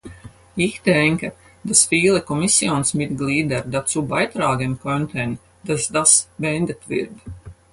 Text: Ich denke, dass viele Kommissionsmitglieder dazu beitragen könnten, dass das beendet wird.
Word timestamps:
Ich 0.55 0.81
denke, 0.81 1.31
dass 1.63 1.85
viele 1.85 2.23
Kommissionsmitglieder 2.23 3.61
dazu 3.61 4.01
beitragen 4.07 4.79
könnten, 4.79 5.37
dass 5.63 5.89
das 5.89 6.27
beendet 6.39 6.89
wird. 6.89 7.11